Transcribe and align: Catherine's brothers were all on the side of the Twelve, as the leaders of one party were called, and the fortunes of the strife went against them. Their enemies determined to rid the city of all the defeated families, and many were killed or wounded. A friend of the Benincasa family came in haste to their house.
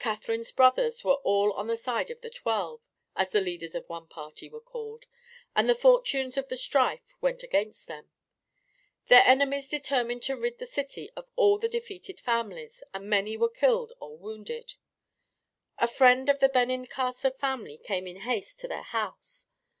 Catherine's 0.00 0.50
brothers 0.50 1.04
were 1.04 1.20
all 1.22 1.52
on 1.52 1.68
the 1.68 1.76
side 1.76 2.10
of 2.10 2.22
the 2.22 2.28
Twelve, 2.30 2.80
as 3.14 3.30
the 3.30 3.40
leaders 3.40 3.72
of 3.76 3.88
one 3.88 4.08
party 4.08 4.48
were 4.48 4.60
called, 4.60 5.06
and 5.54 5.68
the 5.68 5.76
fortunes 5.76 6.36
of 6.36 6.48
the 6.48 6.56
strife 6.56 7.14
went 7.20 7.44
against 7.44 7.86
them. 7.86 8.10
Their 9.06 9.22
enemies 9.24 9.68
determined 9.68 10.24
to 10.24 10.34
rid 10.34 10.58
the 10.58 10.66
city 10.66 11.10
of 11.14 11.30
all 11.36 11.56
the 11.56 11.68
defeated 11.68 12.18
families, 12.18 12.82
and 12.92 13.08
many 13.08 13.36
were 13.36 13.48
killed 13.48 13.92
or 14.00 14.16
wounded. 14.18 14.74
A 15.78 15.86
friend 15.86 16.28
of 16.28 16.40
the 16.40 16.48
Benincasa 16.48 17.30
family 17.30 17.78
came 17.78 18.08
in 18.08 18.16
haste 18.22 18.58
to 18.58 18.66
their 18.66 18.82
house. 18.82 19.46